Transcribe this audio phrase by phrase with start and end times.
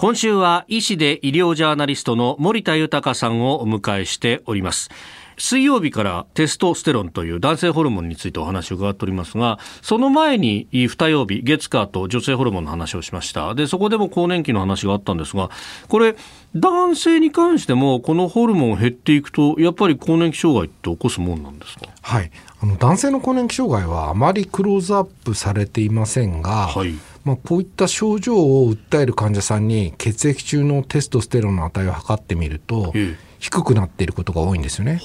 [0.00, 4.88] 今週は医師で医療ジャーナリストの森田豊さんをお迎えしております。
[5.36, 13.54] 水曜日からテストステロンという男性ホルモンについてお話を伺っておりますがその前に二曜日月火と女性ホルモンの話をしました。
[13.54, 15.50] でそこでも更年期の話があったんですが
[15.88, 16.16] これ
[16.56, 21.86] 男性に関してもこのホルモン減っていくとやっぱり更年期障害って起こすもんなんですか？
[22.00, 22.30] はい。
[22.62, 26.94] あの男性の更年期障害はあまりクローズアップされていませんが、はい
[27.24, 32.92] まあ、こういった症状を訴える患者さんに血液中のテストステロンの値を測ってみると、
[33.40, 35.00] 低くなっていることが多いんですよね。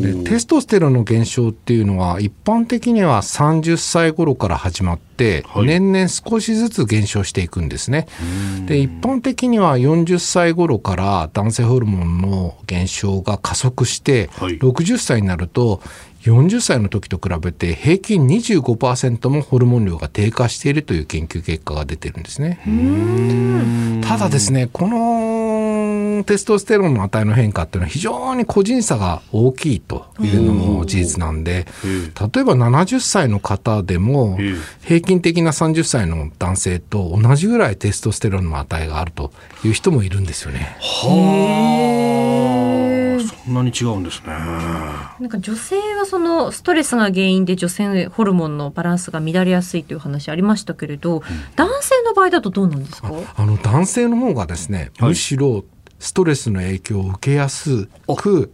[0.00, 8.06] でテストステロンの減少っていうのは一般的には30歳頃から始まって、はい、年々少しずつ減少していくんですね。
[8.66, 15.80] で一般的には40歳頃から男性ホルモンの減少が加速して、はい、60歳になると
[16.22, 22.60] 40歳の時と比べて平均25%もホルモン量が低下しているという研究結果が出てるんですね。
[24.06, 34.38] ただですねこのテストステロンの値の変化っていうのは非常に個人差が大きいというのも事実なんで例えば70歳の方でも
[34.82, 39.32] 平均的な30歳の男性と同じぐらいテストステロンの値があると
[39.64, 40.76] いう人もいるんですよね。
[43.62, 44.28] なに違うんですね。
[44.28, 51.22] なんか女性はそのストレスが原因で女性ホルモンのバランスが乱れやすいという話ありましたけれど、うん、
[51.56, 53.10] 男性の場合だとどうなんですか？
[53.36, 55.64] あの男性の方がですね、むしろ
[56.00, 58.50] ストレスの影響を受けやすく、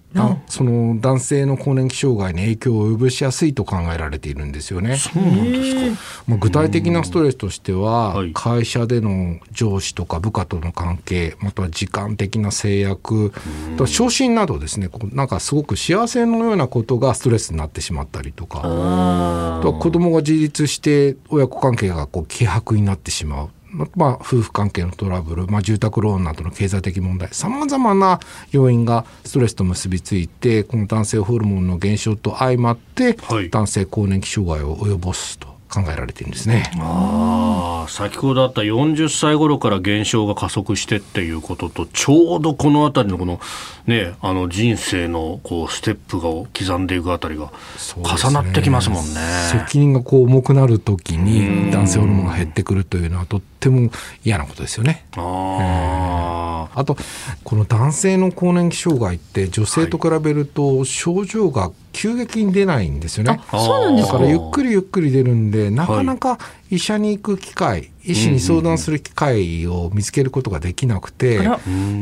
[0.48, 4.97] その男性の更年期障害に影響を及ぼしやすいと考えられているんですよね。
[4.97, 6.03] そうなんですか。
[6.27, 13.33] まあ、具体的なストレスとしては、会社での上司とか部下との関係、または時間的な制約、
[13.77, 23.50] と昇進などですね、なんかすごく幸せのようなことがストレスになってしまったりとか、と子供が自立して親子関係がこう希薄になってしまう。
[23.95, 28.20] まあ、夫婦関係のトラブル、まあ、住宅ローンなどの経済的問題さまざまな
[28.53, 36.71] 要因がストレスと結びついてこの男性ホルモンの減少と相まって、はい、男性更年期障害を及ぼすと考えられているんですね。
[36.78, 43.41] あ先ほどあった40歳頃から減少が加速してっていうこととちょうどこの辺りのこの,、
[43.87, 47.53] ね、あの人生のこうステップが刻んでいくあたりが
[47.97, 49.21] 重なってきますもんね、ね、
[49.66, 53.91] 責任がこう重くなるときに男性ホルモンが減ってくるというのはとっても
[54.25, 55.05] 嫌なことですよね。
[55.16, 56.97] あ,、あと
[57.44, 63.40] この男性の更年期障害って女性と比べると症状が急激に出ないんですよね。
[63.50, 66.38] そうなんですかだからゆっくりゆっくり出るんでなかなか
[66.70, 71.48] 医者に行く機会、医師に相談する機会を見つけることができなくて、で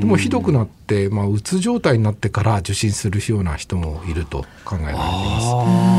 [0.04, 5.93] もひどくなって、まあ、うつ状態になってから受診するような人もいると考えられています。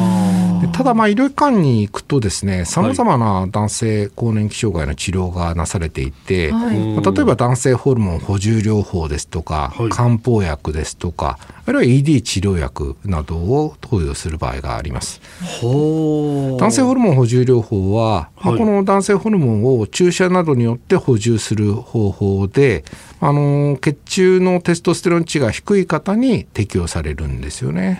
[0.75, 15.22] ただ、まあ、医療機関に行くとですね、さまざまな男性更年期障害の治療がなされていて、はい、まあ、例えば男性ホルモン補充療法ですとか、はい、漢方薬ですとか、あるいは ED 治療薬などを投与する場合があります。
[15.63, 18.57] 男性ホルモン補充療法は、はい。
[18.57, 22.84] この男性ホルモンを注射などによって補充する方法で、
[23.19, 28.00] あの血中のテストステロン値が低い方に適用されるんですよね。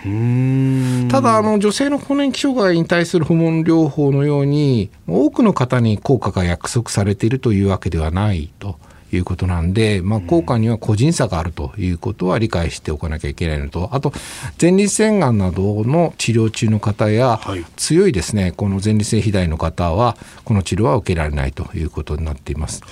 [1.10, 8.78] ただあの女性の更年期障害に対するホルモン療法のように多くの方に効果が約束されているというわけではないと。
[9.12, 14.12] いうことなんで、まあ、効果には個人差があるということは理解しておかなきゃいけないのと、あと、
[14.60, 22.82] 前立腺がんなどの治療中の方や、はい、強いですね、この前立腺肥大の方は、この治療は受けられないということになっています。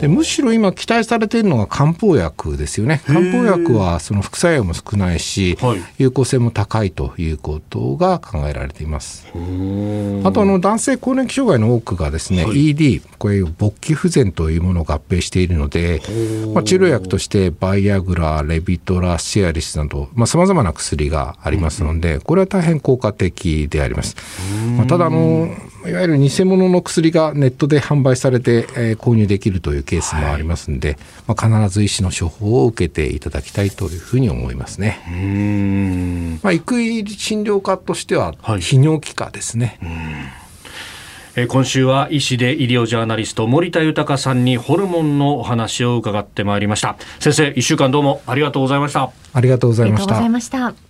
[0.00, 3.02] でむしろ今、期待されているのが漢方薬ですよね。
[3.06, 9.26] 漢方薬はその副作用も少ないし、はい、有効性も高いということが考えられています。
[10.24, 16.00] あとあの男性更年期障害の多くがですね、はい、ED、こういう勃起不全というものを合併しているので、
[16.54, 24.16] まあ、治療薬としてバイアグラ、レビトラ、シアリスなどさまざ、まな薬がありますので、これは大変効果的であります。
[24.76, 25.54] まあ、ただあの
[25.86, 35.00] いわゆる偽物の薬がネットで販売されて、えー、購入できるというケースもありますので、はい、まあ、必ず医師の処方を受けていただきたいというふうに思いますね。
[35.08, 36.40] うん。
[36.42, 39.78] まあ、育医診療科としては、泌尿器科ですね。
[39.80, 40.45] はい
[41.44, 46.96] 今週は医師で医療ジャーナリスト森田豊さんにホルモンのお話を伺ってまいりました。
[47.20, 49.10] 先生一週間どうもありがとうございました。
[49.34, 49.98] ありがとうございま
[50.40, 50.85] した